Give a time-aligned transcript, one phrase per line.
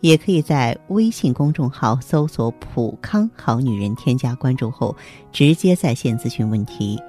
[0.00, 4.96] 也可以在微信公众号搜索“普康好女人”，添加关注后
[5.32, 7.00] 直接在线咨询问题。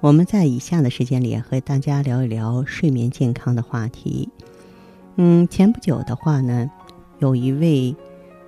[0.00, 4.28] 我们在以下的时间里和大家聊一聊睡眠健康的话题。
[5.16, 6.70] 嗯，前不久的话呢，
[7.18, 7.96] 有一位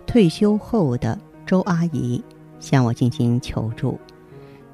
[0.06, 2.22] 退休后的周阿姨
[2.60, 3.98] 向我进行求助。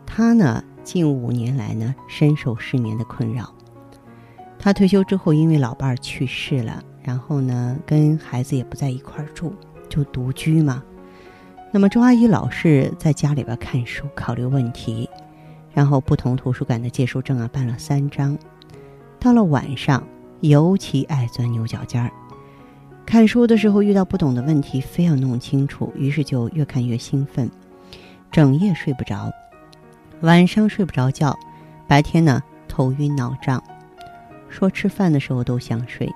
[0.04, 3.54] 她呢，近五年来呢，深受失眠的困扰。
[4.58, 9.54] 她退休之后，因为老伴儿去世了，然后呢，跟孩子也不在一块儿住，
[9.88, 10.82] 就独居嘛。
[11.70, 15.08] 那么周阿姨老是在家里边看书，考虑问题。
[15.72, 18.38] 然后不同图书馆的借书证啊办了三张，
[19.18, 20.06] 到了晚上
[20.40, 22.10] 尤其爱钻牛角尖儿。
[23.04, 27.50] 看书的时候遇到不懂的问题，非要弄清楚，于是就越看越兴奋，
[28.30, 29.32] 整夜睡不着，
[30.20, 31.36] 晚上睡不着觉，
[31.88, 33.60] 白天呢头晕脑胀，
[34.48, 36.08] 说吃饭的时候都想睡。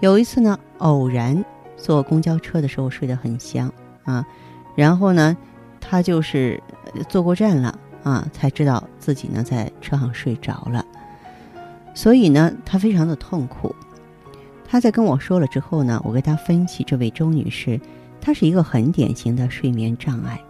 [0.00, 1.44] 有一次呢偶然
[1.76, 3.72] 坐公交车的时候睡得很香
[4.04, 4.26] 啊，
[4.74, 5.36] 然后呢
[5.80, 6.62] 他就是
[7.08, 7.78] 坐过站了。
[8.02, 10.82] 啊，才知道自己呢在车上睡着了，
[11.92, 13.76] 所以呢，他非常的痛苦。
[14.66, 17.78] 他在跟我说了之后呢，我给他分析，这位周女士，
[18.18, 20.42] 她是一个很典型的睡眠障碍。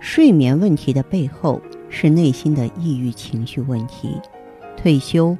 [0.00, 4.18] 睡眠问题的背后是内心的抑郁情绪问题，
[4.74, 5.36] 退休、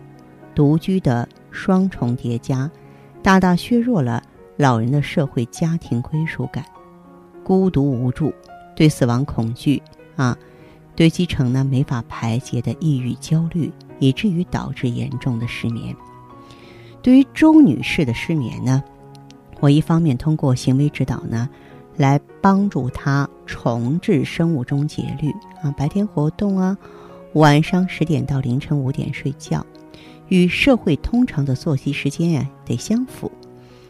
[0.54, 2.70] 独居的双重叠加，
[3.22, 4.20] 大大削弱了
[4.56, 6.64] 老人的社会家庭归属感，
[7.44, 8.32] 孤独无助，
[8.74, 9.80] 对死亡恐惧
[10.16, 10.36] 啊。
[10.94, 15.96] 堆积成呢没法排解的抑郁焦虑，以至于导致严重的失眠。
[17.00, 18.82] 对于周女士的失眠呢，
[19.60, 21.48] 我一方面通过行为指导呢，
[21.96, 25.30] 来帮助她重置生物钟节律
[25.62, 26.76] 啊，白天活动啊，
[27.32, 29.64] 晚上十点到凌晨五点睡觉，
[30.32, 33.30] 与社会通常的作息时间呀得相符。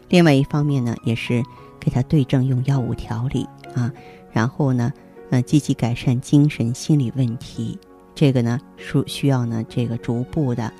[0.09, 1.41] 另外一方面呢，也是
[1.79, 3.91] 给他对症用药物调理啊，
[4.31, 4.91] 然后呢。
[5.29, 7.75] 呃，积极改善精神心理问题，
[8.13, 10.71] 这个呢，需需要呢，这个逐步的、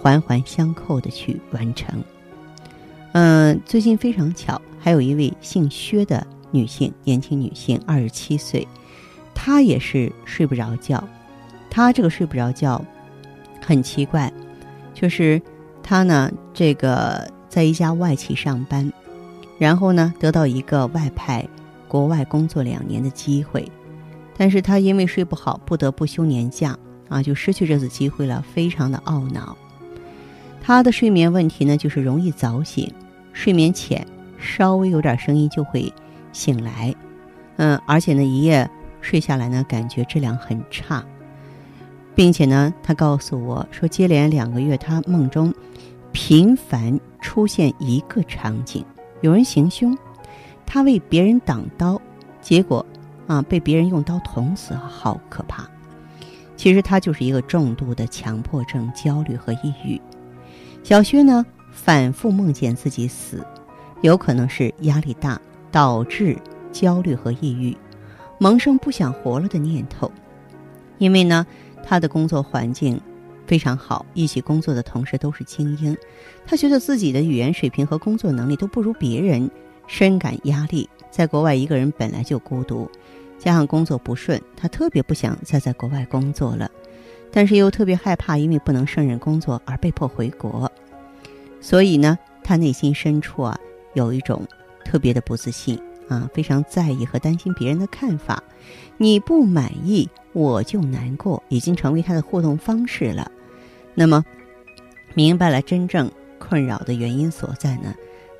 [0.00, 2.04] 环环相扣的去完成。
[3.14, 8.68] 嗯，最近非常巧，还有一位姓薛的女性，年轻女性，二十七岁，
[9.34, 11.02] 她也是睡不着觉。
[11.68, 12.80] 她这个睡不着觉，
[13.60, 14.32] 很奇怪，
[14.96, 15.40] 就是
[15.82, 18.90] 他呢，这个在一家外企上班，
[19.58, 21.46] 然后呢，得到一个外派
[21.86, 23.70] 国外工作两年的机会。
[24.38, 26.74] 但是他因为睡不好，不得不休年假
[27.10, 29.54] 啊，就失去这次机会了，非常的懊恼。
[30.62, 32.90] 他的睡眠问题呢，就是容易早醒，
[33.34, 34.06] 睡眠浅，
[34.38, 35.92] 稍微有点声音就会
[36.32, 36.94] 醒来，
[37.58, 38.68] 嗯，而且呢，一夜
[39.02, 41.04] 睡下来呢，感觉质量很差，
[42.16, 45.54] 并且呢，他告诉我说，接连两个月，他梦中
[46.10, 48.84] 频繁出现一个场景，
[49.20, 49.96] 有人行凶，
[50.64, 52.02] 他为别人挡刀，
[52.40, 52.84] 结果。
[53.28, 55.68] 啊，被别人用刀捅死，好可怕！
[56.56, 60.00] 其实他就是一个重度的强迫症、焦虑和抑郁。
[60.84, 63.44] 小薛呢，反复梦见自己死，
[64.00, 65.40] 有可能是压力大
[65.72, 66.38] 导致
[66.70, 67.76] 焦虑和抑郁，
[68.38, 70.08] 萌生不想活了的念头。
[70.98, 71.44] 因为呢，
[71.88, 73.00] 他的工作环境
[73.46, 75.96] 非常好，一起工作的同事都是精英，
[76.44, 79.48] 他觉得自己的语言水平和工作能力都不如别人，
[79.86, 80.88] 深感压力。
[81.12, 82.90] 在国外一个人本来就孤独。
[83.38, 86.68] 加上工作不顺，他特别不想再在国外工作了，
[87.30, 90.70] 但是又特别害怕，因为不能胜任工作而被迫回国。
[91.60, 93.56] 所以呢，他内心深处啊，
[93.94, 94.42] 有一种
[94.84, 95.78] 特别的不自信
[96.08, 98.42] 啊，非常在意和担心别人的看法。
[98.96, 103.30] 你不满意，我就难过，已经成为他的互动方式了。
[103.94, 104.24] 那么，
[105.14, 107.94] 明白了真正困扰的原因所在呢？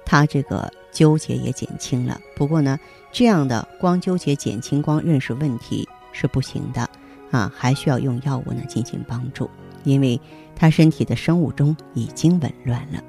[0.05, 2.79] 他这个纠结也减轻了，不过呢，
[3.11, 6.89] 这样的光纠结减轻、光认识问题是不行的，
[7.33, 9.51] 啊，还需要用药物呢进行帮助，
[9.83, 10.21] 因为
[10.55, 13.03] 他身体的生物钟已经紊乱了。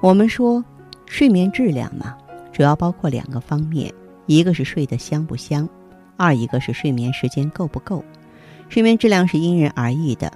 [0.00, 0.64] 我们说，
[1.06, 2.16] 睡眠质量嘛，
[2.58, 3.94] 主要包括两个方面，
[4.26, 5.68] 一个是睡得香不香，
[6.16, 8.04] 二一个是睡眠时间够不够。
[8.68, 10.32] 睡眠质量是因人而异的，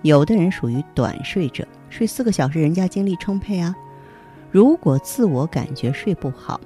[0.00, 3.76] 有的人属于短睡者，睡四个小时，人家精力充沛啊。
[4.50, 6.58] 如果自我感觉睡不好，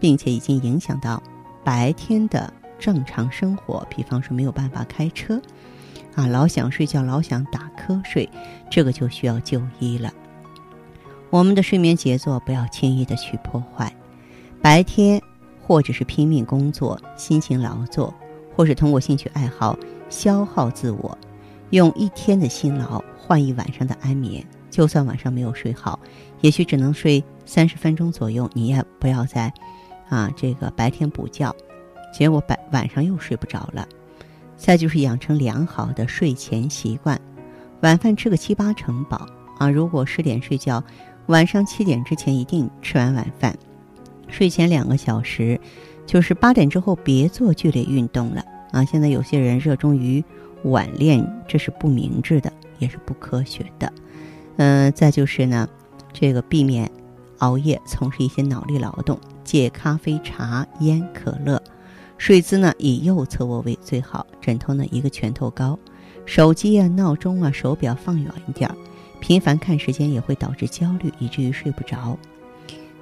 [0.00, 1.22] 并且已经影响到
[1.62, 5.40] 白天的正常生活，比方说没有办法开车，
[6.16, 8.28] 啊，老想睡觉，老想打瞌睡，
[8.68, 10.12] 这个就需要就医了。
[11.30, 13.95] 我们的睡眠节奏不要轻易的去破坏。
[14.66, 15.22] 白天
[15.62, 18.12] 或者是拼命工作、辛勤劳作，
[18.52, 19.78] 或是通过兴趣爱好
[20.08, 21.16] 消耗自我，
[21.70, 24.44] 用一天的辛劳换一晚上的安眠。
[24.68, 26.00] 就算晚上没有睡好，
[26.40, 29.54] 也许只能睡三十分钟左右，你也不要在
[30.08, 31.54] 啊这个白天补觉，
[32.12, 33.86] 结果白晚上又睡不着了。
[34.56, 37.16] 再就是养成良好的睡前习惯，
[37.82, 39.28] 晚饭吃个七八成饱
[39.58, 39.70] 啊。
[39.70, 40.82] 如果十点睡觉，
[41.26, 43.56] 晚上七点之前一定吃完晚饭。
[44.28, 45.60] 睡前两个小时，
[46.06, 48.84] 就是八点之后别做剧烈运动了啊。
[48.84, 50.22] 现在有些人热衷于
[50.64, 53.92] 晚练，这是不明智的，也是不科学的。
[54.56, 55.68] 嗯，再就是呢，
[56.12, 56.90] 这个避免
[57.38, 61.62] 熬夜，从事一些脑力劳动，戒咖啡、茶、烟、可乐。
[62.18, 65.78] 睡姿呢，以右侧卧位最好，枕头呢一个拳头高，
[66.24, 68.74] 手机啊、闹钟啊、手表放远一点儿，
[69.20, 72.18] 频繁看时间也会导致焦虑，以至于睡不着。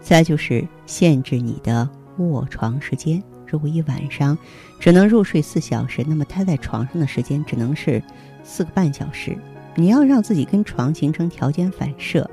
[0.05, 4.37] 再就是限制你的卧床时间，如果一晚上
[4.79, 8.03] 只能入睡四小时，那么他在床上的时间只能是
[8.45, 9.37] 四个半小时。
[9.75, 12.31] 你要让自己跟床形成条件反射，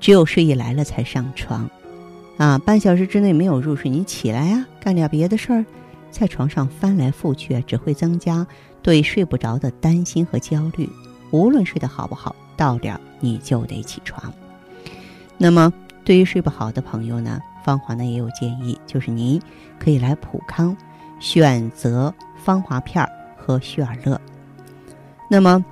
[0.00, 1.68] 只有睡意来了才上床，
[2.38, 5.64] 啊，半小时之内没有入睡，你起来啊，干点别的事儿。
[6.10, 8.44] 在床上翻来覆去，只会增加
[8.82, 10.88] 对睡不着的担心和焦虑。
[11.30, 14.32] 无论睡得好不好，到点儿你就得起床。
[15.38, 15.72] 那么，
[16.04, 19.40] 对于睡不好的朋友呢，芳华呢也有建议，就是您
[19.78, 20.76] 可以来普康
[21.18, 24.20] 选择芳华片儿和旭尔乐。
[25.28, 25.64] 那么，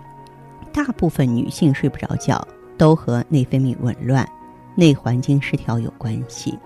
[0.73, 2.47] 大部分女性睡不着觉
[2.77, 4.29] 都和内分泌紊乱、
[4.75, 6.59] 内环境失调有关系。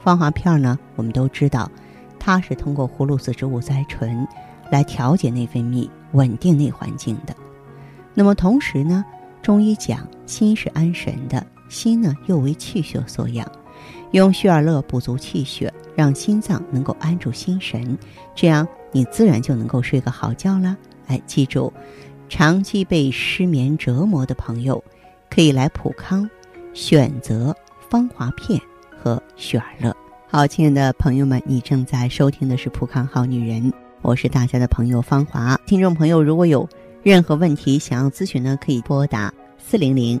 [0.00, 1.70] 芳华片儿呢，我们都知道。
[2.18, 4.28] 它是通过葫芦籽植物甾醇
[4.70, 7.34] 来调节内分泌、稳定内环境的。
[8.12, 9.02] 那么同时呢，
[9.40, 13.50] 中医讲心是安神的，心呢又为气血所养，
[14.10, 17.96] 用旭尔乐补足气血，让心脏能够安住心神，
[18.34, 20.76] 这样你自然就能够睡个好觉了。
[21.06, 21.72] 哎，记住，
[22.28, 24.82] 长期被失眠折磨的朋友，
[25.30, 26.28] 可以来普康
[26.74, 27.56] 选择
[27.88, 28.60] 芳华片
[29.02, 29.96] 和旭尔乐。
[30.28, 35.56] 好，亲爱的朋友们，你正在收听的是《普康好女人》，我是大家的朋友芳华。
[35.66, 36.68] 听众朋友，如果有
[37.02, 40.20] 任何问题想要咨询呢，可以拨打四零零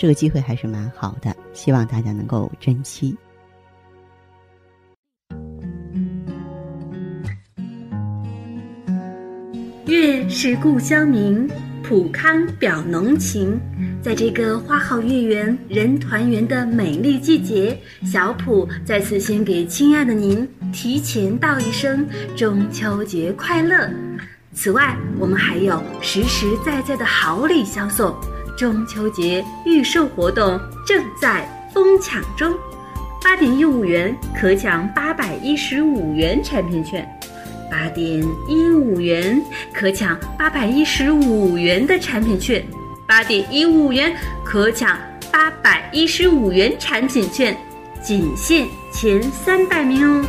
[0.00, 3.14] 这个机会还是蛮好的，希望大家能够珍惜。
[9.84, 11.46] 月是故乡明，
[11.82, 13.60] 普康表浓情。
[14.00, 23.90] 在这个花好月圆、人团圆的美丽季节，小普再次先给亲爱的您提前道一声中秋节快乐。
[24.54, 28.16] 此外，我们还有实实在在的好礼相送，
[28.60, 32.54] 中秋节预售活动正在疯抢中，
[33.22, 37.08] 八点一五元可抢八百一十五元产品券，
[37.70, 42.62] 八点一五元可抢八百一十五元的产品券。
[43.06, 44.14] 八点一五元
[44.44, 44.94] 可抢
[45.32, 47.56] 八百一十五元产品券，
[48.02, 50.22] 仅限前三百名哦。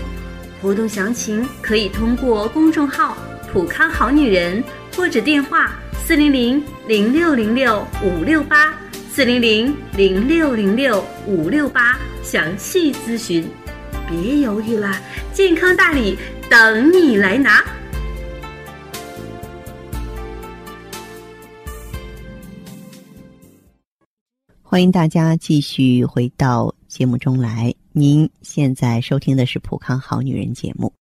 [0.61, 3.17] 活动详情可以通过公众号
[3.51, 4.63] “普康好女人”
[4.95, 5.73] 或者电话
[6.05, 8.73] 四零零零六零六五六八
[9.09, 13.45] 四零零零六零六五六八详细咨询。
[14.09, 14.97] 别犹豫了，
[15.33, 16.17] 健康大礼
[16.49, 17.63] 等你来拿。
[24.61, 27.73] 欢迎大家继续回到节目中来。
[27.91, 31.00] 您现在收听的是《普康好女人》节目。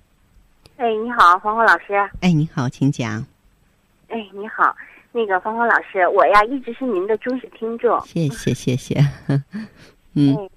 [0.81, 1.93] 哎，你好，黄黄老师。
[2.21, 3.23] 哎，你好，请讲。
[4.07, 4.75] 哎，你好，
[5.11, 8.01] 那个芳芳老师，我呀一直是您的忠实听众。
[8.01, 8.99] 谢谢谢谢。
[10.15, 10.49] 嗯，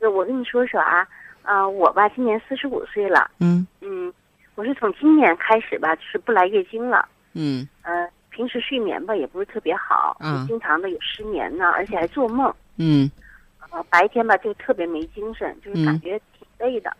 [0.00, 1.06] 那我跟你说说啊，
[1.44, 3.30] 啊，我吧今年四十五岁了。
[3.38, 4.12] 嗯嗯，
[4.56, 7.08] 我是从今年开始吧，就是不来月经了。
[7.34, 12.52] 嗯呃，平时睡眠吧也不是特别好，嗯经常的有失眠呢，而且还做梦。
[12.78, 13.08] 嗯
[13.70, 16.90] 呃，白天吧就特别没精神，就是感觉挺累的。
[16.90, 16.96] 嗯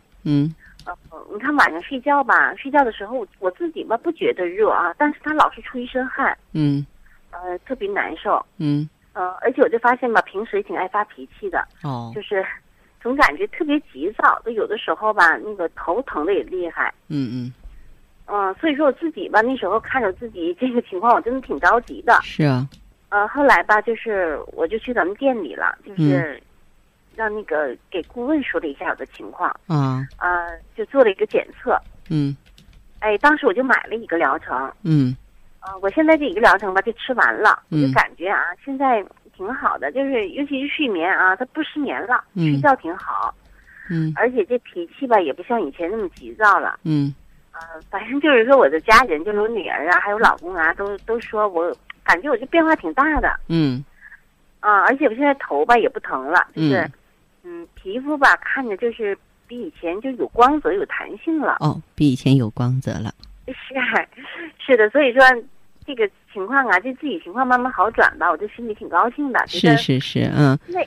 [0.85, 0.93] 呃，
[1.31, 6.85] 你看晚上睡觉吧，睡觉的时候我我自己吧不觉得热啊，但是他老是出一身汗，嗯
[7.31, 8.43] 呃，特别难受。
[8.57, 12.45] 嗯呃，而且我就发现吧，平时也挺爱发脾气的，哦就是
[13.01, 16.93] 总感觉特别急躁，就有的时候吧，那个头疼的也厉害。
[17.07, 17.53] 嗯嗯
[18.31, 22.17] 嗯、所以说我自己吧，那时候看着自己这个情况，我真的挺着急的。
[22.23, 22.67] 是啊
[23.09, 26.39] 呃，后来吧，就是我就去咱们店里了，就是
[27.15, 30.07] 让那个给顾问说了一下我的情况，啊。
[30.17, 31.79] 呃，就做了一个检测。
[32.09, 32.35] 嗯。
[32.99, 35.15] 哎，当时我就买了一个疗程，嗯。
[35.61, 42.51] 呃，我现在这一个疗程吧就吃完了，我就嗯感觉啊，现在挺好的，就是尤其是睡眠啊，他不失眠了，嗯。
[42.53, 43.33] 睡觉挺好，
[43.89, 44.13] 嗯。
[44.15, 46.79] 而且这脾气吧也不像以前那么急躁了。
[46.83, 47.13] 嗯。
[47.51, 53.37] 呃，反正就是说我的家人，就是我女儿啊，还有老公啊，都都说我感觉我这变化挺大的。
[53.47, 53.83] 嗯。
[54.61, 56.91] 啊、而且我现在头吧也不疼了，就是嗯
[57.73, 61.57] 皮肤吧看着就是比以前就有光泽、有弹性了。
[61.59, 63.13] 哦，比以前有光泽了。
[63.47, 64.05] 是啊
[64.59, 65.21] 是的，所以说
[65.85, 69.43] 这个情况啊，就自己情况慢慢好转吧，我就心里挺高兴的。
[69.47, 70.79] 是是是，嗯，那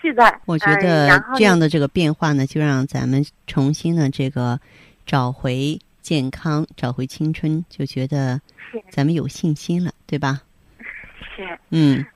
[0.00, 4.58] 是的，嗯我觉得这样的这个变化呢，就让咱们重新的这个
[5.04, 8.40] 找回健康，找回青春，就觉得
[8.72, 10.40] 是咱们有信心了，对吧？
[11.36, 12.06] 是嗯嗯。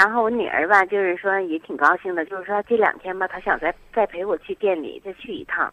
[0.00, 5.70] 然后我女儿吧，就是说也挺高兴的，就是说这两天吧，她想再再陪我去店里再去一趟，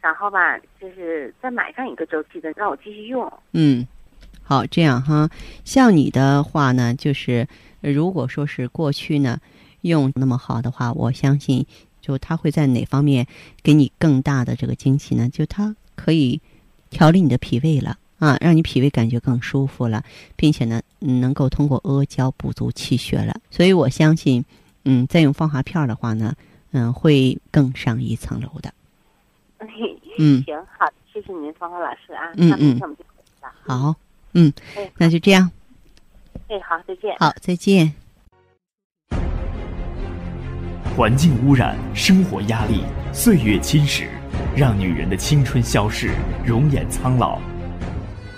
[0.00, 3.32] 然后吧，就是再买上一个周期的，让我继续用。
[3.52, 3.86] 嗯，
[4.42, 5.30] 好，这样哈。
[5.64, 7.46] 像你的话呢，就是
[7.80, 9.38] 如果说是过去呢
[9.82, 11.64] 用那么好的话，我相信
[12.00, 13.28] 就他会在哪方面
[13.62, 15.28] 给你更大的这个惊喜呢？
[15.28, 16.42] 就它可以
[16.90, 20.02] 调理你的脾胃了啊，让你脾胃感觉更舒服了，
[20.36, 23.40] 并且呢，嗯能够通过阿胶补足气血了。
[23.50, 24.44] 所以我相信，
[24.84, 26.34] 嗯，再用芳华片儿的话呢，
[26.72, 28.72] 嗯，会更上一层楼的。
[30.18, 32.32] 嗯，行，好，谢谢您，芳华老师啊。
[32.36, 33.04] 嗯嗯我们就。
[33.64, 33.94] 好，
[34.34, 35.50] 嗯，哎，那就这样，
[36.48, 37.16] 哎，好，再见。
[37.18, 37.92] 好，再见。
[40.96, 42.82] 环境污染、生活压力、
[43.12, 44.08] 岁月侵蚀，
[44.56, 46.10] 让女人的青春消逝，
[46.44, 47.40] 容颜苍老。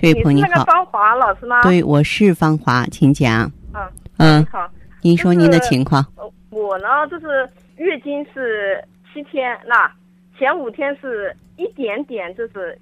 [0.00, 1.62] 这位朋友你是那个，芳华老师吗？
[1.62, 3.50] 对，我是芳华，请讲。
[3.74, 4.66] 嗯嗯，好，
[5.02, 6.02] 您说您的情况。
[6.16, 9.92] 呃我呢就是月经是七天，那
[10.38, 12.76] 前五天是一点点，就是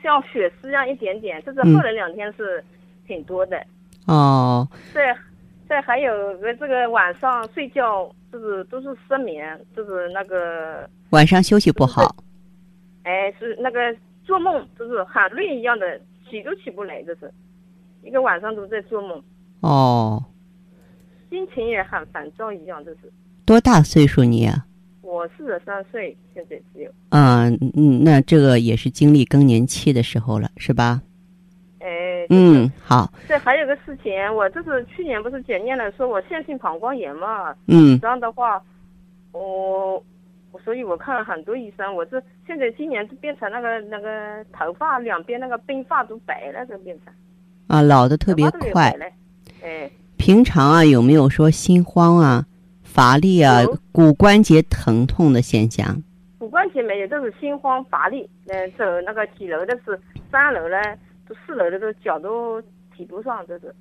[0.00, 2.64] 像血丝一样一点点，就是嗯后来两天是
[3.06, 3.60] 挺多的。
[4.06, 5.12] 哦，对，
[5.68, 12.14] 再还有个这个晚上睡觉就是都是失眠，就是那个晚上休息不好。
[13.02, 16.00] 哎是那个做梦就是喊累一样的，
[16.30, 17.30] 起都起不来，这是
[18.02, 19.22] 一个晚上都在做梦，
[19.60, 20.24] 哦，
[21.28, 23.12] 心情也很烦躁一样，这是。
[23.44, 24.64] 多大岁数你啊？
[25.02, 31.02] 我四十三岁，现在只有，嗯嗯，那这个也是经历更年期的时候了，是吧？
[31.80, 31.88] 哎，
[32.30, 37.98] 嗯，好，这还有个事情，我这是去年不是检验了，说我腺性膀胱炎嘛，嗯。
[37.98, 38.62] 这样的话，
[39.32, 40.00] 我，
[40.52, 47.12] 我所以我看了很多医生，我这现在今年就变成那个那个头发两边那个鬓发都白了，都变成
[47.68, 48.94] 啊，老的特别快
[49.62, 52.44] 哎，平常啊，有没有说心慌啊、
[52.82, 56.02] 乏力啊有、骨关节疼痛的现象？
[56.38, 59.98] 骨关节没有，都是心慌乏力，嗯、走那个几楼的是
[60.32, 60.76] 三楼呢，
[61.28, 62.60] 都四楼的都脚都
[62.96, 63.74] 提不上，这是。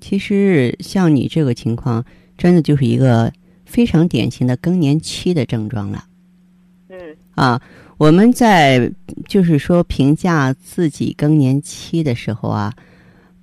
[0.00, 2.04] 其实像你这个情况，
[2.36, 3.30] 真的就是一个
[3.68, 6.04] 非常典型的更年期的症状了。
[6.88, 6.98] 嗯
[7.34, 7.60] 啊，
[7.98, 8.90] 我们在
[9.28, 12.74] 就是说评价自己更年期的时候啊，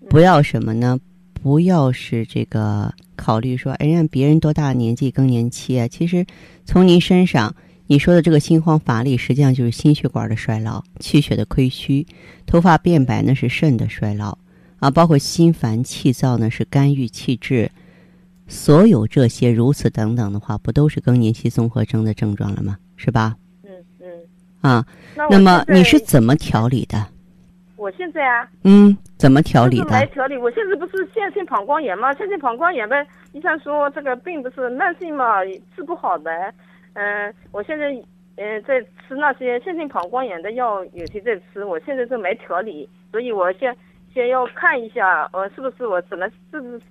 [0.09, 0.99] 不要什么呢？
[1.41, 5.87] 不要是这个考虑说，哎，让别人多大年纪更年期啊？
[5.87, 6.25] 其实
[6.65, 7.55] 从您身上
[7.85, 12.03] 你说的这个心慌乏力，实际上就是心血管的衰老、气血的亏虚；
[12.47, 14.35] 头发变白呢是肾的衰老
[14.79, 17.69] 啊，包括心烦气躁呢是肝郁气滞。
[18.47, 22.77] 所有这些如此等等的话，不都是更年期综合征的症状了吗？
[22.95, 23.35] 是吧？
[23.63, 24.07] 嗯嗯。
[24.61, 24.85] 啊，
[25.15, 26.97] 那那么你是怎么调理的？
[27.75, 29.89] 我现在啊，嗯，怎么调理的？
[29.91, 30.05] 来？
[30.07, 30.37] 调理。
[30.37, 32.13] 我现在不是线性膀胱炎吗？
[32.13, 35.43] 线性膀胱炎呗，医生说这个病不是慢性嘛，
[35.75, 36.31] 治不好的。
[36.93, 37.91] 嗯、我现在
[38.37, 41.63] 嗯、在吃那些线性膀胱炎的药，有些在吃。
[41.63, 43.75] 我现在是没调理，所以我先
[44.13, 46.81] 先要看一下，呃，是不是我怎么是不是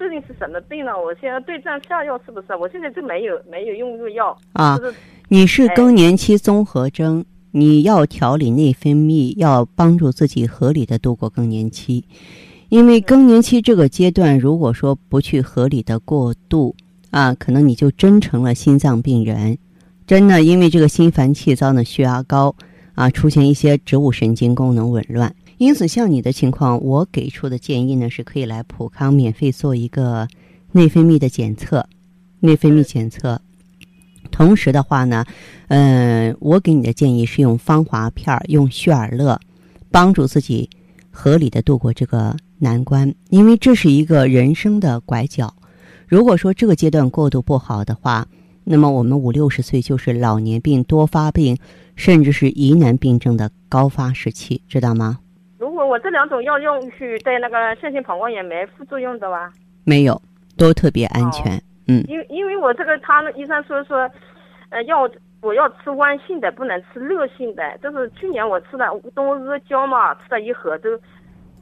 [0.00, 0.92] 究竟是什么病呢？
[0.98, 2.56] 我现在对症下药是不是？
[2.58, 4.94] 我现在就没有没有用这个药，啊就是
[5.28, 12.02] 你是哎更年期综合征，你要调理内分泌，要帮助自己合理的度过更年期。
[12.70, 16.74] 因为更年期这个阶段，如果说不去合理的过渡
[17.10, 19.58] 啊，可能你就真成了心脏病人。
[20.06, 22.54] 真的，因为这个心烦气躁呢，血压高
[22.94, 25.34] 啊，出现一些植物神经功能紊乱。
[25.60, 30.26] 因此，像你的情况，我给出的建议呢，是可以来普康免费做一个
[30.72, 31.86] 内分泌的检测，
[32.40, 33.38] 内分泌检测。
[34.30, 35.22] 同时的话呢，
[35.68, 39.38] 嗯、我给你的建议是用芳华片儿，用旭尔乐，
[39.90, 40.70] 帮助自己
[41.10, 45.54] 合理的度过这个难关，因为这是一个人生的拐角。
[46.08, 48.26] 如果说这个阶段过渡不好的话，
[48.64, 51.58] 那么我们五六十岁就是老年病多发病，
[51.96, 55.18] 甚至是疑难病症的高发时期，知道吗？
[55.86, 59.52] 我这两种药用去对那个腺性膀胱炎没副作用的吧？
[59.84, 60.20] 没有，
[60.56, 61.60] 都特别安全。
[61.88, 64.08] 嗯，因因为我这个他医生说说，
[64.68, 67.62] 呃，要我要吃弯性的，不能吃热性的。
[67.82, 70.96] 就是去年我吃了东阿胶嘛，吃了一盒都，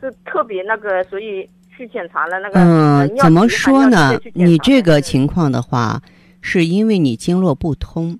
[0.02, 2.60] 就特别那个，所以去检查了那个。
[2.60, 6.02] 呃嗯，怎么说呢你这个嗯情况的话，
[6.42, 8.18] 是因为你经络不通，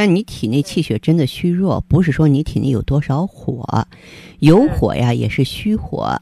[0.00, 3.84] 但你体内气血真的虚弱，不是说你体内有多少火，
[4.38, 6.16] 有嗯火呀也是虚火。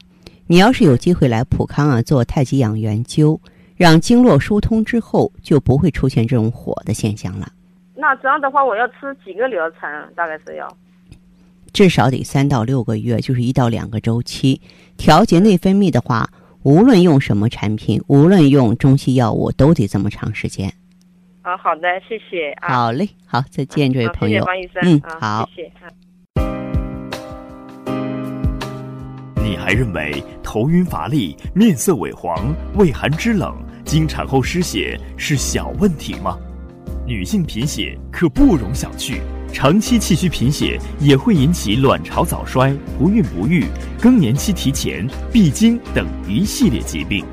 [0.47, 3.39] 你要是有机会来普康啊做太极养元灸，
[3.75, 7.51] 让经络疏通之后，就不会出现这种火的现象了。
[7.93, 9.81] 那这样的话，我要吃几个疗程？
[10.15, 10.67] 大概是要。
[11.71, 14.59] 至少得三到六个月，就是一到两个周期。
[14.97, 16.27] 调节内分泌的话，
[16.63, 20.73] 无论用什么产品，无论用中西药物，都得这么长时间。
[21.47, 22.67] 啊，好的，谢谢啊。
[22.67, 24.39] 好嘞，好，再见，这位朋友。
[24.39, 24.83] 谢谢王医生。
[24.83, 25.71] 嗯啊好谢谢。
[25.79, 25.87] 啊
[29.41, 33.55] 你还认为头晕乏力、面色萎黄、畏寒肢冷、
[33.85, 36.37] 经产后失血是小问题吗？
[37.05, 39.21] 女性贫血可不容小觑，
[39.53, 43.63] 长期气虚贫血也会引起卵巢早衰、不孕不育、
[44.01, 47.25] 更年期提前、闭经等一系列疾病。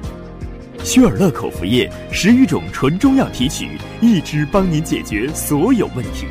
[0.84, 3.66] 薛尔乐口服液十余种纯中药提取，
[4.02, 6.26] 一支帮您解决所有问题。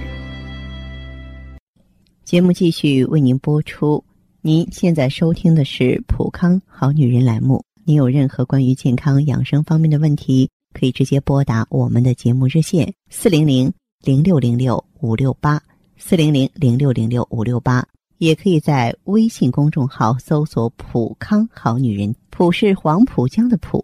[2.24, 4.02] 节目继续为您播出。
[4.44, 7.66] 您现在收听的是《普康好女人》栏目。
[7.84, 15.60] 您有任何关于健康养生方面的问题，可以直接拨打我们的节目热线四零零零六零六五六八
[15.98, 17.84] 四零零零六零六五六八，
[18.20, 23.84] 也可以在微信公众号搜索“普康好女人”，普是黄浦江的浦，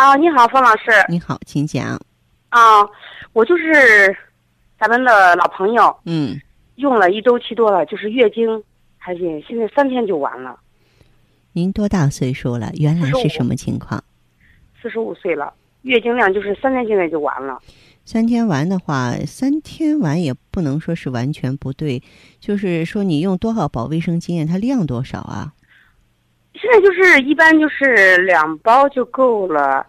[0.00, 0.84] 啊，你好，方老师。
[1.10, 2.00] 你好，请讲。
[2.48, 2.58] 啊，
[3.34, 4.16] 我就是
[4.78, 6.40] 咱们的老朋友，嗯，
[6.76, 8.64] 用了一周期多了，就是月经，
[8.96, 10.58] 还是现在三天就完了，
[11.52, 12.70] 您多大岁数了？
[12.76, 14.02] 原来是什么情况？
[14.80, 17.58] 四十五岁了，月经量就是三天现在就完了。
[18.06, 22.02] 三天完的话，三天完也不能说是完全不对，
[22.40, 25.52] 就是说你用多少保卫生巾啊，它量多少啊？
[26.60, 29.86] 现在就是一般就是两包就够了，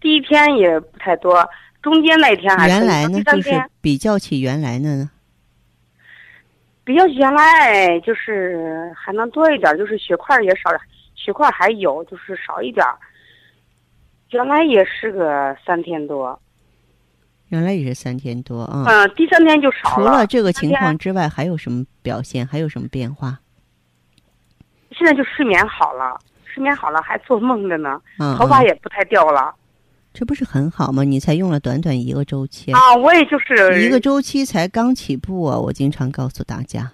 [0.00, 1.46] 第一天也不太多，
[1.82, 3.50] 中间那一天还原来呢就是
[3.82, 5.10] 比较起原来的呢，
[6.84, 10.70] 比较原来就是还能多一点，就是血块也少，
[11.14, 12.96] 血块还有，就是少一点儿。
[14.30, 16.40] 原来也是个三天多，
[17.48, 18.84] 原来也是三天多啊。
[18.86, 22.46] 嗯，第三天就少除了这个情况之外，还有什么表现？
[22.46, 23.38] 还有什么变化？
[24.98, 29.54] 现在就失眠好了，失眠好了，还做梦着呢，嗯，头发嗯也不太掉了。
[30.12, 31.04] 这不是很好吗？
[31.04, 35.56] 你才用了短短一个周期，啊，我也就是一个周期才刚起步啊！
[35.56, 36.90] 我经常告诉大家，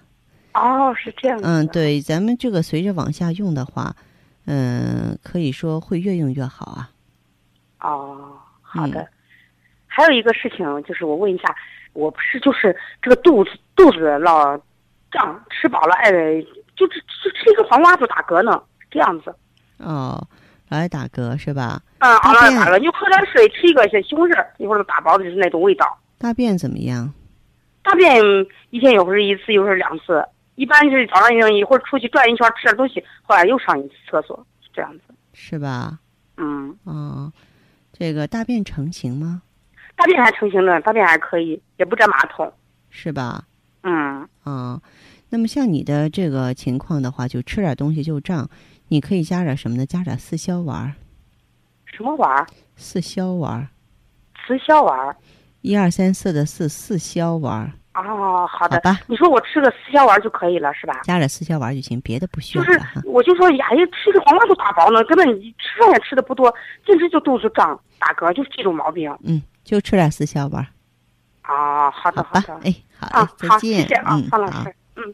[0.53, 1.43] 哦，是这样子。
[1.47, 1.65] 嗯，。
[1.67, 3.95] 对，咱们这个随着往下用的话，
[4.45, 6.89] 嗯，可以说会越用越好啊。
[7.79, 9.01] 哦，好的。
[9.01, 9.07] 嗯
[9.87, 11.55] 还有一个事情就是，我问一下，
[11.93, 14.59] 我不是就是这个肚子肚子老
[15.09, 16.11] 胀，吃饱了哎，
[16.75, 19.33] 就吃就吃一个黄瓜就打嗝呢，这样子。
[19.77, 20.25] 哦，
[20.69, 21.81] 老爱打嗝是吧？
[21.99, 25.97] 嗯，大便熬夜打嗝，你就喝点水，吃一个小西红柿，一会儿就打包的就是那种味道。
[26.17, 27.13] 大便怎么样？
[27.83, 28.19] 大便
[28.71, 35.01] 一天有时候一次，有时候两次，一般是早上一会儿出去转一圈，吃点东西，后来又上一次厕所，这样子。
[35.33, 35.99] 是吧？
[36.37, 37.31] 嗯，哦，
[37.93, 39.41] 这个大便成型吗？
[39.95, 42.51] 大便还成型呢，大便还可以，也不占马桶。
[42.89, 43.43] 是吧？
[43.83, 44.81] 嗯，啊、
[45.35, 48.49] 那么像你的这个情况的话，就吃点东西就胀，
[48.87, 49.85] 你可以加点什么呢？
[49.85, 50.93] 加点四消丸儿，
[51.83, 52.47] 什么丸儿？
[52.77, 53.67] 四消丸儿，
[54.47, 55.13] 慈消丸儿。
[55.59, 58.77] 一二三四的四，四消丸儿，哦，好的。
[58.77, 61.01] 好吧你说我吃个四消丸儿就可以了，是吧？
[61.03, 62.79] 加点四消丸儿就行，别的不需就是要。
[63.03, 66.49] 我就说，呀，呀，吃个黄瓜都打包呢，根本你吃饭也吃的不多，
[66.85, 69.13] 简直就肚子胀、打嗝，就是这种毛病。
[69.25, 70.65] 嗯，就吃点四消丸
[71.43, 72.53] 儿，啊，好的，好的。？
[72.63, 73.81] 哎，好啊嘞，，再好，见。
[73.81, 74.73] 谢谢啊方老师。
[74.95, 75.13] 嗯。